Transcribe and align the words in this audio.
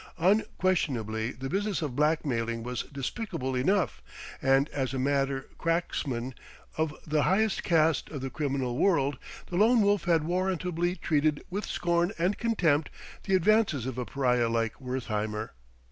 Unquestionably 0.17 1.31
the 1.31 1.47
business 1.47 1.83
of 1.83 1.95
blackmailing 1.95 2.63
was 2.63 2.81
despicable 2.91 3.53
enough; 3.53 4.01
and 4.41 4.67
as 4.69 4.95
a 4.95 4.97
master 4.97 5.45
cracksman, 5.59 6.33
of 6.75 6.95
the 7.05 7.21
highest 7.21 7.63
caste 7.63 8.09
of 8.09 8.21
the 8.21 8.31
criminal 8.31 8.79
world, 8.79 9.19
the 9.51 9.57
Lone 9.57 9.81
Wolf 9.81 10.05
had 10.05 10.23
warrantably 10.23 10.95
treated 10.95 11.43
with 11.51 11.67
scorn 11.67 12.13
and 12.17 12.39
contempt 12.39 12.89
the 13.25 13.35
advances 13.35 13.85
of 13.85 13.99
a 13.99 14.05
pariah 14.07 14.49
like 14.49 14.81
Wertheimer. 14.81 15.53